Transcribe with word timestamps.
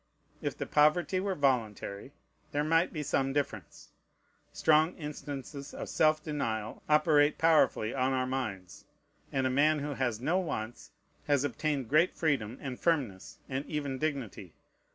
If 0.41 0.57
the 0.57 0.65
poverty 0.65 1.19
were 1.19 1.35
voluntary, 1.35 2.11
there 2.53 2.63
might 2.63 2.91
be 2.91 3.03
some 3.03 3.33
difference. 3.33 3.89
Strong 4.51 4.95
instances 4.97 5.75
of 5.75 5.89
self 5.89 6.23
denial 6.23 6.81
operate 6.89 7.37
powerfully 7.37 7.93
on 7.93 8.11
our 8.11 8.25
minds; 8.25 8.85
and 9.31 9.45
a 9.45 9.51
man 9.51 9.77
who 9.77 9.93
has 9.93 10.19
no 10.19 10.39
wants 10.39 10.89
has 11.27 11.43
obtained 11.43 11.87
great 11.87 12.15
freedom 12.15 12.57
and 12.61 12.79
firmness, 12.79 13.37
and 13.47 13.63
even 13.67 13.99
dignity. 13.99 14.55